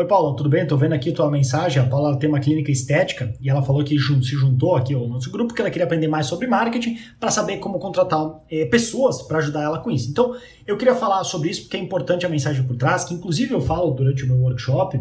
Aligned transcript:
Oi, 0.00 0.06
Paula, 0.06 0.34
tudo 0.34 0.48
bem? 0.48 0.66
Tô 0.66 0.78
vendo 0.78 0.94
aqui 0.94 1.12
tua 1.12 1.30
mensagem. 1.30 1.82
A 1.82 1.84
Paula 1.84 2.18
tem 2.18 2.26
uma 2.26 2.40
clínica 2.40 2.72
estética 2.72 3.34
e 3.38 3.50
ela 3.50 3.60
falou 3.60 3.84
que 3.84 3.98
se 3.98 4.34
juntou 4.34 4.74
aqui 4.74 4.94
ao 4.94 5.06
nosso 5.06 5.30
grupo 5.30 5.52
que 5.52 5.60
ela 5.60 5.70
queria 5.70 5.84
aprender 5.84 6.08
mais 6.08 6.24
sobre 6.24 6.46
marketing 6.46 6.96
para 7.20 7.30
saber 7.30 7.58
como 7.58 7.78
contratar 7.78 8.40
é, 8.50 8.64
pessoas 8.64 9.20
para 9.20 9.36
ajudar 9.36 9.62
ela 9.62 9.78
com 9.78 9.90
isso. 9.90 10.10
Então, 10.10 10.34
eu 10.66 10.78
queria 10.78 10.94
falar 10.94 11.22
sobre 11.24 11.50
isso 11.50 11.64
porque 11.64 11.76
é 11.76 11.80
importante 11.80 12.24
a 12.24 12.30
mensagem 12.30 12.62
por 12.62 12.76
trás, 12.76 13.04
que 13.04 13.12
inclusive 13.12 13.52
eu 13.52 13.60
falo 13.60 13.90
durante 13.90 14.24
o 14.24 14.26
meu 14.26 14.38
workshop, 14.38 14.98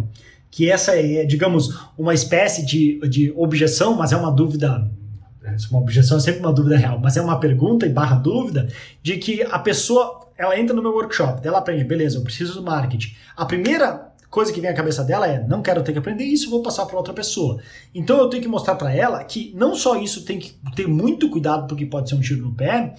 que 0.51 0.69
essa 0.69 0.93
é, 0.99 1.23
digamos, 1.23 1.79
uma 1.97 2.13
espécie 2.13 2.65
de, 2.65 2.99
de 3.07 3.31
objeção, 3.37 3.95
mas 3.95 4.11
é 4.11 4.17
uma 4.17 4.29
dúvida 4.29 4.91
é, 5.45 5.55
uma 5.71 5.79
objeção 5.79 6.17
é 6.17 6.19
sempre 6.19 6.41
uma 6.41 6.51
dúvida 6.51 6.75
real, 6.75 6.99
mas 6.99 7.15
é 7.15 7.21
uma 7.21 7.39
pergunta 7.39 7.85
e 7.85 7.89
barra 7.89 8.17
dúvida 8.17 8.67
de 9.01 9.15
que 9.15 9.43
a 9.43 9.59
pessoa, 9.59 10.27
ela 10.37 10.59
entra 10.59 10.75
no 10.75 10.81
meu 10.81 10.91
workshop, 10.91 11.47
ela 11.47 11.59
aprende, 11.59 11.85
beleza, 11.85 12.17
eu 12.17 12.21
preciso 12.21 12.55
do 12.55 12.63
marketing. 12.63 13.15
A 13.37 13.45
primeira 13.45 14.08
coisa 14.29 14.53
que 14.53 14.61
vem 14.61 14.69
à 14.69 14.73
cabeça 14.73 15.03
dela 15.03 15.27
é: 15.27 15.45
não 15.47 15.61
quero 15.61 15.83
ter 15.83 15.91
que 15.91 15.99
aprender 15.99 16.23
isso, 16.23 16.49
vou 16.49 16.61
passar 16.61 16.85
para 16.85 16.97
outra 16.97 17.13
pessoa. 17.13 17.61
Então 17.93 18.17
eu 18.17 18.29
tenho 18.29 18.43
que 18.43 18.49
mostrar 18.49 18.75
para 18.75 18.93
ela 18.93 19.23
que 19.23 19.53
não 19.55 19.75
só 19.75 19.97
isso 19.97 20.23
tem 20.23 20.39
que 20.39 20.55
ter 20.75 20.87
muito 20.87 21.29
cuidado 21.29 21.67
porque 21.67 21.85
pode 21.85 22.09
ser 22.09 22.15
um 22.15 22.21
tiro 22.21 22.41
no 22.41 22.53
pé, 22.53 22.95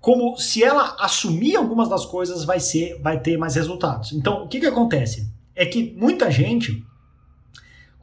como 0.00 0.36
se 0.36 0.62
ela 0.62 0.96
assumir 1.00 1.56
algumas 1.56 1.88
das 1.88 2.04
coisas 2.04 2.44
vai 2.44 2.60
ser, 2.60 3.00
vai 3.00 3.18
ter 3.18 3.36
mais 3.36 3.54
resultados. 3.54 4.12
Então 4.12 4.44
o 4.44 4.48
que 4.48 4.60
que 4.60 4.66
acontece? 4.66 5.28
É 5.56 5.64
que 5.64 5.94
muita 5.96 6.30
gente 6.30 6.84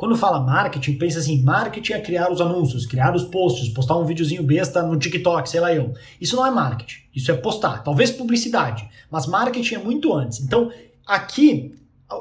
quando 0.01 0.17
fala 0.17 0.39
marketing, 0.39 0.97
pensa 0.97 1.19
assim, 1.19 1.43
marketing 1.43 1.93
é 1.93 2.01
criar 2.01 2.31
os 2.31 2.41
anúncios, 2.41 2.87
criar 2.87 3.15
os 3.15 3.23
posts, 3.25 3.69
postar 3.69 3.97
um 3.97 4.03
videozinho 4.03 4.41
besta 4.41 4.81
no 4.81 4.97
TikTok, 4.97 5.47
sei 5.47 5.59
lá 5.59 5.71
eu. 5.71 5.93
Isso 6.19 6.35
não 6.35 6.43
é 6.43 6.49
marketing, 6.49 7.03
isso 7.13 7.31
é 7.31 7.35
postar, 7.35 7.83
talvez 7.83 8.09
publicidade, 8.09 8.89
mas 9.11 9.27
marketing 9.27 9.75
é 9.75 9.77
muito 9.77 10.11
antes. 10.11 10.39
Então, 10.39 10.71
aqui 11.05 11.75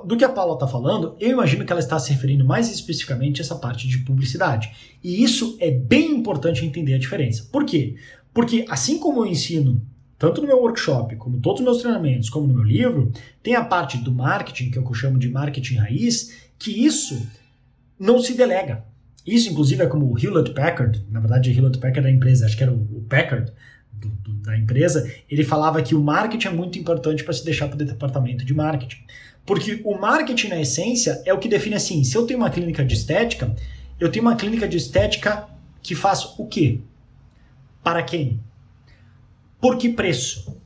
do 0.04 0.16
que 0.16 0.24
a 0.24 0.28
Paula 0.28 0.54
está 0.54 0.66
falando, 0.66 1.16
eu 1.18 1.30
imagino 1.30 1.64
que 1.64 1.72
ela 1.72 1.80
está 1.80 1.98
se 1.98 2.12
referindo 2.12 2.44
mais 2.44 2.70
especificamente 2.70 3.40
a 3.40 3.44
essa 3.44 3.56
parte 3.56 3.88
de 3.88 3.98
publicidade. 3.98 4.98
E 5.02 5.22
isso 5.22 5.56
é 5.60 5.70
bem 5.70 6.12
importante 6.12 6.64
entender 6.64 6.94
a 6.94 6.98
diferença. 6.98 7.48
Por 7.50 7.64
quê? 7.64 7.96
Porque 8.32 8.64
assim 8.68 8.98
como 8.98 9.24
eu 9.24 9.26
ensino, 9.26 9.82
tanto 10.18 10.40
no 10.40 10.46
meu 10.46 10.60
workshop, 10.60 11.16
como 11.16 11.40
todos 11.40 11.60
os 11.60 11.64
meus 11.64 11.78
treinamentos, 11.78 12.28
como 12.28 12.46
no 12.46 12.54
meu 12.54 12.62
livro, 12.62 13.10
tem 13.42 13.54
a 13.54 13.64
parte 13.64 13.98
do 13.98 14.12
marketing, 14.12 14.70
que 14.70 14.78
eu 14.78 14.94
chamo 14.94 15.18
de 15.18 15.28
marketing 15.28 15.76
raiz, 15.76 16.50
que 16.58 16.70
isso 16.84 17.26
não 17.98 18.20
se 18.20 18.34
delega. 18.34 18.84
Isso, 19.26 19.50
inclusive, 19.50 19.82
é 19.82 19.86
como 19.86 20.10
o 20.10 20.18
Hewlett 20.18 20.52
Packard, 20.52 21.04
na 21.10 21.20
verdade, 21.20 21.50
Hewlett 21.50 21.78
Packard 21.78 22.06
é 22.06 22.10
a 22.10 22.14
empresa, 22.14 22.46
acho 22.46 22.56
que 22.56 22.62
era 22.62 22.72
o 22.72 23.04
Packard, 23.08 23.52
do, 23.92 24.08
do, 24.08 24.34
da 24.34 24.56
empresa, 24.56 25.10
ele 25.30 25.44
falava 25.44 25.82
que 25.82 25.94
o 25.94 26.02
marketing 26.02 26.48
é 26.48 26.50
muito 26.50 26.78
importante 26.78 27.22
para 27.24 27.32
se 27.32 27.44
deixar 27.44 27.68
para 27.68 27.74
o 27.74 27.78
departamento 27.78 28.44
de 28.44 28.54
marketing. 28.54 29.02
Porque 29.44 29.80
o 29.84 29.98
marketing, 29.98 30.48
na 30.48 30.60
essência, 30.60 31.22
é 31.24 31.32
o 31.32 31.38
que 31.38 31.48
define 31.48 31.76
assim: 31.76 32.04
se 32.04 32.16
eu 32.16 32.26
tenho 32.26 32.38
uma 32.38 32.50
clínica 32.50 32.84
de 32.84 32.94
estética, 32.94 33.54
eu 33.98 34.10
tenho 34.10 34.24
uma 34.24 34.36
clínica 34.36 34.68
de 34.68 34.76
estética 34.76 35.48
que 35.82 35.94
faz 35.94 36.24
o 36.38 36.46
quê? 36.46 36.80
Para 37.82 38.02
quem? 38.02 38.40
Por 39.60 39.76
que 39.76 39.88
preço? 39.88 40.59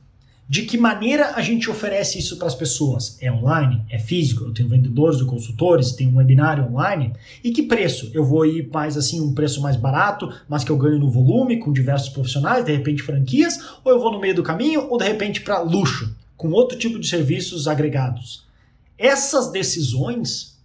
De 0.47 0.61
que 0.61 0.77
maneira 0.77 1.33
a 1.33 1.41
gente 1.41 1.71
oferece 1.71 2.19
isso 2.19 2.37
para 2.37 2.45
as 2.45 2.53
pessoas? 2.53 3.17
É 3.19 3.31
online? 3.31 3.81
É 3.89 3.97
físico? 3.97 4.43
Eu 4.43 4.53
tenho 4.53 4.69
vendedores 4.69 5.19
ou 5.19 5.25
consultores? 5.25 5.93
Tenho 5.93 6.11
um 6.11 6.17
webinário 6.17 6.65
online? 6.65 7.13
E 7.43 7.51
que 7.51 7.63
preço? 7.63 8.11
Eu 8.13 8.23
vou 8.23 8.45
ir 8.45 8.69
mais 8.71 8.95
assim, 8.95 9.19
um 9.19 9.33
preço 9.33 9.59
mais 9.59 9.75
barato, 9.75 10.31
mas 10.47 10.63
que 10.63 10.71
eu 10.71 10.77
ganho 10.77 10.99
no 10.99 11.09
volume, 11.09 11.57
com 11.57 11.73
diversos 11.73 12.09
profissionais, 12.09 12.63
de 12.63 12.71
repente 12.71 13.01
franquias? 13.01 13.57
Ou 13.83 13.91
eu 13.91 13.99
vou 13.99 14.11
no 14.11 14.19
meio 14.19 14.35
do 14.35 14.43
caminho, 14.43 14.87
ou 14.87 14.99
de 14.99 15.05
repente 15.05 15.41
para 15.41 15.61
luxo, 15.61 16.15
com 16.37 16.51
outro 16.51 16.77
tipo 16.77 16.99
de 16.99 17.07
serviços 17.07 17.67
agregados? 17.67 18.45
Essas 18.99 19.51
decisões 19.51 20.59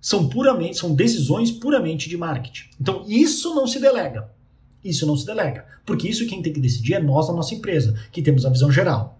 são 0.00 0.30
puramente, 0.30 0.78
são 0.78 0.94
decisões 0.94 1.50
puramente 1.50 2.08
de 2.08 2.16
marketing. 2.16 2.70
Então 2.80 3.04
isso 3.06 3.54
não 3.54 3.66
se 3.66 3.78
delega. 3.78 4.30
Isso 4.82 5.04
não 5.04 5.16
se 5.16 5.26
delega, 5.26 5.66
porque 5.84 6.08
isso 6.08 6.26
quem 6.26 6.40
tem 6.40 6.52
que 6.52 6.60
decidir 6.60 6.94
é 6.94 7.02
nós, 7.02 7.28
a 7.28 7.32
nossa 7.32 7.54
empresa, 7.54 7.94
que 8.12 8.22
temos 8.22 8.46
a 8.46 8.50
visão 8.50 8.70
geral. 8.70 9.15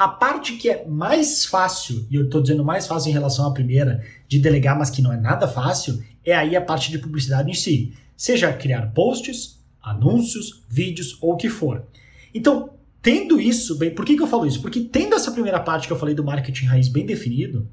A 0.00 0.08
parte 0.08 0.54
que 0.54 0.70
é 0.70 0.86
mais 0.86 1.44
fácil, 1.44 2.06
e 2.10 2.14
eu 2.14 2.24
estou 2.24 2.40
dizendo 2.40 2.64
mais 2.64 2.86
fácil 2.86 3.10
em 3.10 3.12
relação 3.12 3.46
à 3.46 3.52
primeira, 3.52 4.02
de 4.26 4.38
delegar, 4.38 4.78
mas 4.78 4.88
que 4.88 5.02
não 5.02 5.12
é 5.12 5.16
nada 5.18 5.46
fácil, 5.46 6.02
é 6.24 6.32
aí 6.32 6.56
a 6.56 6.62
parte 6.62 6.90
de 6.90 6.98
publicidade 6.98 7.50
em 7.50 7.54
si. 7.54 7.92
Seja 8.16 8.50
criar 8.50 8.92
posts, 8.94 9.62
anúncios, 9.82 10.64
vídeos 10.66 11.18
ou 11.20 11.34
o 11.34 11.36
que 11.36 11.50
for. 11.50 11.84
Então, 12.34 12.70
Tendo 13.02 13.40
isso 13.40 13.78
bem, 13.78 13.90
por 13.90 14.04
que, 14.04 14.14
que 14.14 14.22
eu 14.22 14.26
falo 14.26 14.46
isso? 14.46 14.60
Porque 14.60 14.80
tendo 14.80 15.14
essa 15.14 15.32
primeira 15.32 15.58
parte 15.58 15.86
que 15.86 15.92
eu 15.92 15.98
falei 15.98 16.14
do 16.14 16.24
marketing 16.24 16.66
raiz 16.66 16.86
bem 16.86 17.06
definido, 17.06 17.66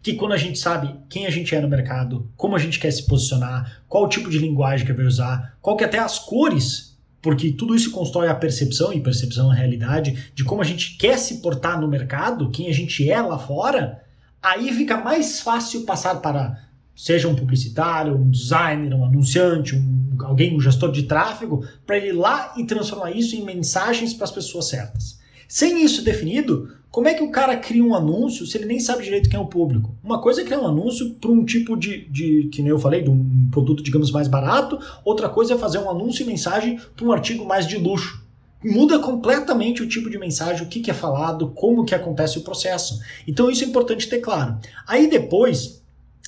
que 0.00 0.14
quando 0.14 0.32
a 0.32 0.36
gente 0.36 0.58
sabe 0.58 0.94
quem 1.08 1.26
a 1.26 1.30
gente 1.30 1.54
é 1.54 1.60
no 1.60 1.68
mercado, 1.68 2.30
como 2.36 2.54
a 2.54 2.58
gente 2.58 2.78
quer 2.78 2.92
se 2.92 3.04
posicionar, 3.04 3.82
qual 3.88 4.08
tipo 4.08 4.30
de 4.30 4.38
linguagem 4.38 4.86
que 4.86 4.92
vai 4.92 5.06
usar, 5.06 5.56
qual 5.60 5.76
que 5.76 5.82
é 5.82 5.86
até 5.88 5.98
as 5.98 6.20
cores, 6.20 6.93
porque 7.24 7.52
tudo 7.52 7.74
isso 7.74 7.90
constrói 7.90 8.28
a 8.28 8.34
percepção, 8.34 8.92
e 8.92 9.00
percepção 9.00 9.50
é 9.50 9.56
realidade, 9.56 10.30
de 10.34 10.44
como 10.44 10.60
a 10.60 10.64
gente 10.64 10.98
quer 10.98 11.18
se 11.18 11.38
portar 11.38 11.80
no 11.80 11.88
mercado, 11.88 12.50
quem 12.50 12.68
a 12.68 12.72
gente 12.72 13.10
é 13.10 13.18
lá 13.18 13.38
fora, 13.38 14.02
aí 14.42 14.70
fica 14.74 14.98
mais 14.98 15.40
fácil 15.40 15.86
passar 15.86 16.16
para 16.16 16.62
seja 16.94 17.26
um 17.26 17.34
publicitário, 17.34 18.14
um 18.14 18.30
designer, 18.30 18.94
um 18.94 19.06
anunciante, 19.06 19.74
um, 19.74 20.16
alguém, 20.20 20.54
um 20.54 20.60
gestor 20.60 20.92
de 20.92 21.04
tráfego, 21.04 21.66
para 21.86 21.96
ele 21.96 22.08
ir 22.08 22.12
lá 22.12 22.52
e 22.58 22.64
transformar 22.64 23.10
isso 23.12 23.34
em 23.34 23.42
mensagens 23.42 24.12
para 24.12 24.24
as 24.24 24.30
pessoas 24.30 24.68
certas. 24.68 25.18
Sem 25.48 25.84
isso 25.84 26.02
definido, 26.02 26.68
como 26.94 27.08
é 27.08 27.14
que 27.14 27.24
o 27.24 27.30
cara 27.32 27.56
cria 27.56 27.82
um 27.82 27.92
anúncio 27.92 28.46
se 28.46 28.56
ele 28.56 28.66
nem 28.66 28.78
sabe 28.78 29.02
direito 29.02 29.28
quem 29.28 29.36
é 29.36 29.42
o 29.42 29.46
público? 29.46 29.94
Uma 30.02 30.20
coisa 30.20 30.42
é 30.42 30.44
criar 30.44 30.60
um 30.60 30.68
anúncio 30.68 31.14
para 31.14 31.30
um 31.30 31.44
tipo 31.44 31.76
de, 31.76 32.08
de, 32.08 32.48
que 32.52 32.62
nem 32.62 32.70
eu 32.70 32.78
falei, 32.78 33.02
de 33.02 33.10
um 33.10 33.48
produto, 33.50 33.82
digamos, 33.82 34.12
mais 34.12 34.28
barato, 34.28 34.78
outra 35.04 35.28
coisa 35.28 35.54
é 35.54 35.58
fazer 35.58 35.78
um 35.78 35.90
anúncio 35.90 36.22
e 36.22 36.26
mensagem 36.26 36.78
para 36.94 37.04
um 37.04 37.10
artigo 37.10 37.44
mais 37.44 37.66
de 37.66 37.76
luxo. 37.76 38.22
Muda 38.64 39.00
completamente 39.00 39.82
o 39.82 39.88
tipo 39.88 40.08
de 40.08 40.16
mensagem, 40.18 40.64
o 40.64 40.68
que, 40.68 40.80
que 40.80 40.90
é 40.90 40.94
falado, 40.94 41.48
como 41.48 41.84
que 41.84 41.96
acontece 41.96 42.38
o 42.38 42.42
processo. 42.42 43.00
Então 43.26 43.50
isso 43.50 43.64
é 43.64 43.66
importante 43.66 44.08
ter 44.08 44.20
claro. 44.20 44.56
Aí 44.86 45.10
depois, 45.10 45.82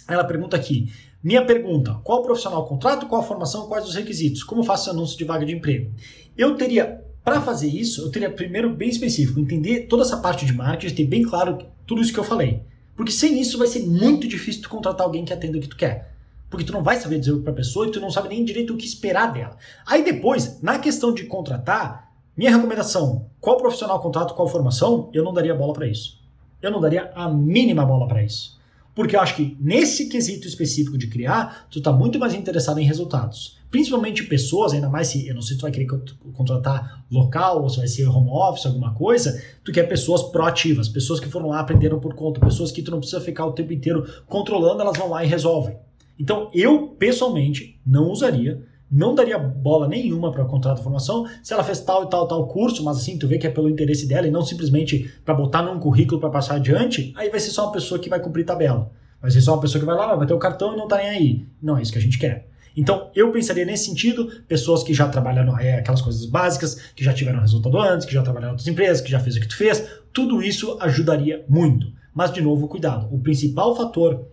ela 0.08 0.24
pergunta 0.24 0.56
aqui: 0.56 0.92
minha 1.22 1.46
pergunta: 1.46 1.94
qual 2.04 2.22
profissional 2.22 2.66
contrato, 2.66 3.06
qual 3.06 3.22
formação, 3.22 3.68
quais 3.68 3.86
os 3.86 3.94
requisitos? 3.94 4.42
Como 4.42 4.64
faço 4.64 4.90
anúncio 4.90 5.16
de 5.16 5.24
vaga 5.24 5.46
de 5.46 5.54
emprego? 5.54 5.92
Eu 6.36 6.56
teria, 6.56 7.02
para 7.26 7.40
fazer 7.40 7.66
isso, 7.66 8.02
eu 8.02 8.10
teria 8.12 8.30
primeiro 8.30 8.72
bem 8.72 8.88
específico, 8.88 9.40
entender 9.40 9.88
toda 9.88 10.04
essa 10.04 10.18
parte 10.18 10.46
de 10.46 10.52
marketing, 10.52 10.94
ter 10.94 11.04
bem 11.06 11.24
claro 11.24 11.58
tudo 11.84 12.00
isso 12.00 12.12
que 12.12 12.20
eu 12.20 12.24
falei. 12.24 12.62
Porque 12.94 13.10
sem 13.10 13.40
isso 13.40 13.58
vai 13.58 13.66
ser 13.66 13.84
muito 13.84 14.28
difícil 14.28 14.62
tu 14.62 14.68
contratar 14.68 15.04
alguém 15.04 15.24
que 15.24 15.32
atenda 15.32 15.58
o 15.58 15.60
que 15.60 15.66
tu 15.66 15.76
quer. 15.76 16.14
Porque 16.48 16.64
tu 16.64 16.72
não 16.72 16.84
vai 16.84 17.00
saber 17.00 17.18
dizer 17.18 17.36
para 17.40 17.50
a 17.50 17.56
pessoa 17.56 17.88
e 17.88 17.90
tu 17.90 17.98
não 17.98 18.12
sabe 18.12 18.28
nem 18.28 18.44
direito 18.44 18.72
o 18.72 18.76
que 18.76 18.86
esperar 18.86 19.32
dela. 19.32 19.56
Aí 19.84 20.04
depois, 20.04 20.62
na 20.62 20.78
questão 20.78 21.12
de 21.12 21.24
contratar, 21.24 22.12
minha 22.36 22.54
recomendação, 22.54 23.26
qual 23.40 23.56
profissional 23.56 23.98
contrato, 23.98 24.32
qual 24.32 24.46
formação, 24.46 25.10
eu 25.12 25.24
não 25.24 25.34
daria 25.34 25.52
bola 25.52 25.72
para 25.72 25.88
isso. 25.88 26.22
Eu 26.62 26.70
não 26.70 26.80
daria 26.80 27.10
a 27.12 27.28
mínima 27.28 27.84
bola 27.84 28.06
para 28.06 28.22
isso. 28.22 28.55
Porque 28.96 29.14
eu 29.14 29.20
acho 29.20 29.36
que 29.36 29.54
nesse 29.60 30.08
quesito 30.08 30.48
específico 30.48 30.96
de 30.96 31.06
criar, 31.06 31.68
tu 31.70 31.82
tá 31.82 31.92
muito 31.92 32.18
mais 32.18 32.32
interessado 32.32 32.80
em 32.80 32.86
resultados. 32.86 33.58
Principalmente 33.70 34.24
pessoas, 34.24 34.72
ainda 34.72 34.88
mais 34.88 35.08
se, 35.08 35.28
eu 35.28 35.34
não 35.34 35.42
sei 35.42 35.52
se 35.52 35.58
tu 35.58 35.62
vai 35.64 35.70
querer 35.70 35.86
contratar 36.32 37.04
local 37.10 37.62
ou 37.62 37.68
se 37.68 37.76
vai 37.76 37.88
ser 37.88 38.08
home 38.08 38.30
office, 38.30 38.64
alguma 38.64 38.94
coisa, 38.94 39.38
tu 39.62 39.70
quer 39.70 39.82
pessoas 39.82 40.22
proativas, 40.22 40.88
pessoas 40.88 41.20
que 41.20 41.28
foram 41.28 41.48
lá, 41.48 41.60
aprenderam 41.60 42.00
por 42.00 42.14
conta, 42.14 42.40
pessoas 42.40 42.72
que 42.72 42.80
tu 42.80 42.90
não 42.90 43.00
precisa 43.00 43.20
ficar 43.20 43.44
o 43.44 43.52
tempo 43.52 43.70
inteiro 43.70 44.10
controlando, 44.26 44.80
elas 44.80 44.96
vão 44.96 45.10
lá 45.10 45.22
e 45.22 45.28
resolvem. 45.28 45.76
Então, 46.18 46.50
eu, 46.54 46.88
pessoalmente, 46.98 47.78
não 47.86 48.10
usaria 48.10 48.64
não 48.90 49.14
daria 49.14 49.38
bola 49.38 49.88
nenhuma 49.88 50.30
para 50.30 50.44
contrato 50.44 50.78
de 50.78 50.82
formação 50.82 51.26
se 51.42 51.52
ela 51.52 51.64
fez 51.64 51.80
tal 51.80 52.04
e 52.04 52.10
tal 52.10 52.26
tal 52.26 52.46
curso, 52.46 52.84
mas 52.84 52.98
assim, 52.98 53.18
tu 53.18 53.26
vê 53.26 53.38
que 53.38 53.46
é 53.46 53.50
pelo 53.50 53.68
interesse 53.68 54.06
dela 54.06 54.26
e 54.26 54.30
não 54.30 54.42
simplesmente 54.42 55.12
para 55.24 55.34
botar 55.34 55.62
num 55.62 55.78
currículo 55.78 56.20
para 56.20 56.30
passar 56.30 56.56
adiante, 56.56 57.12
aí 57.16 57.30
vai 57.30 57.40
ser 57.40 57.50
só 57.50 57.64
uma 57.64 57.72
pessoa 57.72 57.98
que 57.98 58.08
vai 58.08 58.20
cumprir 58.20 58.44
tabela. 58.44 58.90
Vai 59.20 59.30
ser 59.30 59.40
só 59.40 59.54
uma 59.54 59.60
pessoa 59.60 59.80
que 59.80 59.86
vai 59.86 59.96
lá, 59.96 60.14
vai 60.14 60.26
ter 60.26 60.34
o 60.34 60.38
cartão 60.38 60.74
e 60.74 60.76
não 60.76 60.86
tá 60.86 60.98
nem 60.98 61.08
aí. 61.08 61.46
Não 61.60 61.76
é 61.76 61.82
isso 61.82 61.92
que 61.92 61.98
a 61.98 62.02
gente 62.02 62.18
quer. 62.18 62.48
Então, 62.76 63.10
eu 63.14 63.32
pensaria 63.32 63.64
nesse 63.64 63.86
sentido, 63.86 64.30
pessoas 64.46 64.82
que 64.82 64.92
já 64.92 65.08
trabalharam 65.08 65.58
é, 65.58 65.78
aquelas 65.78 66.02
coisas 66.02 66.26
básicas, 66.26 66.74
que 66.94 67.02
já 67.02 67.12
tiveram 67.12 67.40
resultado 67.40 67.78
antes, 67.78 68.06
que 68.06 68.12
já 68.12 68.22
trabalharam 68.22 68.52
em 68.52 68.54
outras 68.54 68.68
empresas, 68.68 69.00
que 69.00 69.10
já 69.10 69.18
fez 69.18 69.36
o 69.36 69.40
que 69.40 69.48
tu 69.48 69.56
fez, 69.56 69.88
tudo 70.12 70.42
isso 70.42 70.76
ajudaria 70.80 71.42
muito. 71.48 71.90
Mas, 72.14 72.30
de 72.30 72.42
novo, 72.42 72.68
cuidado. 72.68 73.08
O 73.10 73.18
principal 73.18 73.74
fator 73.74 74.26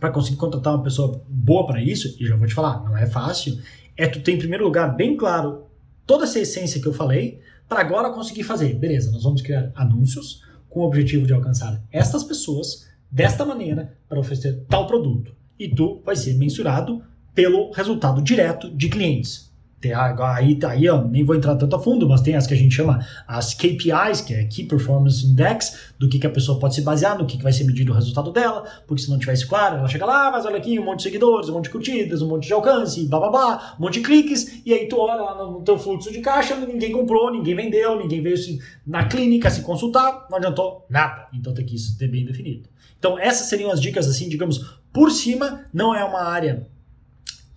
para 0.00 0.10
conseguir 0.10 0.38
contratar 0.38 0.74
uma 0.74 0.82
pessoa 0.82 1.22
boa 1.28 1.66
para 1.66 1.80
isso, 1.80 2.16
e 2.18 2.26
já 2.26 2.34
vou 2.34 2.48
te 2.48 2.54
falar, 2.54 2.82
não 2.82 2.96
é 2.96 3.06
fácil, 3.06 3.60
é 3.96 4.06
tu 4.06 4.20
ter 4.20 4.32
em 4.32 4.38
primeiro 4.38 4.64
lugar 4.64 4.96
bem 4.96 5.16
claro 5.16 5.66
toda 6.06 6.24
essa 6.24 6.40
essência 6.40 6.80
que 6.80 6.88
eu 6.88 6.92
falei, 6.92 7.40
para 7.68 7.80
agora 7.80 8.10
conseguir 8.10 8.42
fazer. 8.42 8.74
Beleza, 8.74 9.12
nós 9.12 9.22
vamos 9.22 9.42
criar 9.42 9.70
anúncios 9.76 10.42
com 10.68 10.80
o 10.80 10.86
objetivo 10.86 11.26
de 11.26 11.32
alcançar 11.32 11.80
estas 11.92 12.24
pessoas 12.24 12.88
desta 13.10 13.44
maneira 13.44 13.96
para 14.08 14.18
oferecer 14.18 14.64
tal 14.68 14.86
produto. 14.86 15.32
E 15.58 15.68
tu 15.68 16.00
vai 16.04 16.16
ser 16.16 16.34
mensurado 16.34 17.02
pelo 17.34 17.70
resultado 17.70 18.22
direto 18.22 18.70
de 18.70 18.88
clientes. 18.88 19.49
Aí, 19.82 20.58
aí 20.62 20.88
ó, 20.90 21.02
nem 21.02 21.24
vou 21.24 21.34
entrar 21.34 21.56
tanto 21.56 21.74
a 21.74 21.78
fundo, 21.78 22.06
mas 22.06 22.20
tem 22.20 22.34
as 22.34 22.46
que 22.46 22.52
a 22.52 22.56
gente 22.56 22.74
chama 22.74 23.04
as 23.26 23.54
KPIs, 23.54 24.20
que 24.20 24.34
é 24.34 24.44
Key 24.44 24.64
Performance 24.64 25.24
Index, 25.26 25.92
do 25.98 26.06
que, 26.06 26.18
que 26.18 26.26
a 26.26 26.30
pessoa 26.30 26.58
pode 26.58 26.74
se 26.74 26.82
basear, 26.82 27.16
no 27.16 27.24
que, 27.24 27.38
que 27.38 27.42
vai 27.42 27.52
ser 27.52 27.64
medido 27.64 27.90
o 27.90 27.94
resultado 27.94 28.30
dela, 28.30 28.64
porque 28.86 29.02
se 29.02 29.08
não 29.08 29.18
tivesse 29.18 29.46
claro, 29.46 29.78
ela 29.78 29.88
chega 29.88 30.04
lá, 30.04 30.30
mas 30.30 30.44
olha 30.44 30.58
aqui, 30.58 30.78
um 30.78 30.84
monte 30.84 30.98
de 30.98 31.04
seguidores, 31.04 31.48
um 31.48 31.54
monte 31.54 31.64
de 31.64 31.70
curtidas, 31.70 32.20
um 32.20 32.28
monte 32.28 32.46
de 32.46 32.52
alcance, 32.52 33.06
blá 33.08 33.20
blá 33.20 33.30
blá, 33.30 33.76
um 33.78 33.82
monte 33.84 33.94
de 33.94 34.00
cliques, 34.00 34.60
e 34.66 34.74
aí 34.74 34.86
tu 34.86 34.98
olha 34.98 35.22
lá 35.22 35.34
no 35.46 35.62
teu 35.62 35.78
fluxo 35.78 36.12
de 36.12 36.20
caixa, 36.20 36.54
ninguém 36.56 36.92
comprou, 36.92 37.32
ninguém 37.32 37.56
vendeu, 37.56 37.98
ninguém 37.98 38.22
veio 38.22 38.36
se, 38.36 38.60
na 38.86 39.06
clínica 39.06 39.50
se 39.50 39.62
consultar, 39.62 40.26
não 40.30 40.36
adiantou 40.36 40.84
nada. 40.90 41.26
Então 41.32 41.54
tem 41.54 41.64
que 41.64 41.76
isso 41.76 41.96
ter 41.96 42.08
bem 42.08 42.26
definido. 42.26 42.68
Então 42.98 43.18
essas 43.18 43.46
seriam 43.46 43.70
as 43.70 43.80
dicas 43.80 44.06
assim, 44.06 44.28
digamos, 44.28 44.78
por 44.92 45.10
cima, 45.10 45.64
não 45.72 45.94
é 45.94 46.04
uma 46.04 46.20
área 46.20 46.66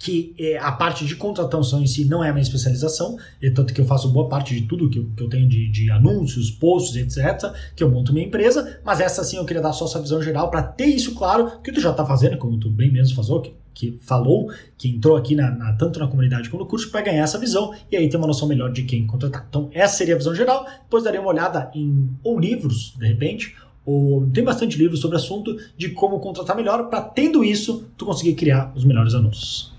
que 0.04 0.36
é, 0.38 0.58
a 0.58 0.70
parte 0.70 1.06
de 1.06 1.16
contratação 1.16 1.82
em 1.82 1.88
si 1.88 2.04
não 2.04 2.22
é 2.22 2.28
a 2.28 2.34
minha 2.34 2.44
especialização, 2.44 3.18
e 3.42 3.50
tanto 3.50 3.74
que 3.74 3.80
eu 3.80 3.86
faço 3.86 4.10
boa 4.10 4.28
parte 4.28 4.54
de 4.54 4.68
tudo 4.68 4.90
que 4.90 5.00
eu, 5.00 5.10
que 5.16 5.24
eu 5.24 5.30
tenho 5.30 5.48
de, 5.48 5.72
de, 5.72 5.90
anúncios, 5.90 6.52
posts, 6.52 6.98
etc., 6.98 7.54
que 7.74 7.82
eu 7.82 7.90
monto 7.90 8.12
minha 8.12 8.26
empresa, 8.26 8.82
mas 8.84 9.00
essa 9.00 9.24
sim 9.24 9.38
eu 9.38 9.46
queria 9.46 9.62
dar 9.62 9.72
só 9.72 9.86
essa 9.86 10.02
visão 10.02 10.22
geral 10.22 10.52
para 10.52 10.62
ter 10.62 10.88
isso 10.88 11.16
claro, 11.16 11.62
que 11.64 11.72
tu 11.72 11.80
já 11.80 11.92
está 11.92 12.06
fazendo, 12.06 12.38
como 12.38 12.60
tu 12.60 12.70
bem 12.70 12.92
mesmo 12.92 13.16
falou, 13.16 13.42
que, 13.42 13.54
que 13.74 13.98
falou, 14.02 14.52
que 14.78 14.90
entrou 14.90 15.16
aqui 15.16 15.36
na, 15.36 15.50
na, 15.52 15.72
tanto 15.72 16.00
na 16.00 16.08
comunidade 16.10 16.50
quanto 16.50 16.64
no 16.64 16.68
curso, 16.68 16.92
para 16.92 17.00
ganhar 17.00 17.24
essa 17.24 17.40
visão 17.40 17.74
e 17.90 17.96
aí 17.96 18.10
ter 18.10 18.18
uma 18.18 18.28
noção 18.28 18.46
melhor 18.46 18.74
de 18.74 18.84
quem 18.84 19.08
contratar. 19.08 19.46
Então, 19.48 19.70
essa 19.72 19.96
seria 19.96 20.16
a 20.16 20.18
visão 20.18 20.36
geral, 20.36 20.66
depois 20.84 21.06
daria 21.06 21.22
uma 21.22 21.30
olhada 21.30 21.72
em 21.74 22.10
ou 22.22 22.38
livros, 22.38 22.94
de 23.00 23.08
repente, 23.08 23.56
ou 23.86 24.28
tem 24.34 24.44
bastante 24.44 24.78
livros 24.78 25.00
sobre 25.00 25.16
o 25.16 25.20
assunto 25.20 25.58
de 25.78 25.92
como 25.92 26.20
contratar 26.20 26.58
melhor, 26.58 26.90
para 26.90 27.00
tendo 27.00 27.42
isso, 27.42 27.86
tu 27.98 28.06
conseguir 28.06 28.34
criar 28.34 28.74
os 28.76 28.84
melhores 28.84 29.14
anúncios. 29.14 29.73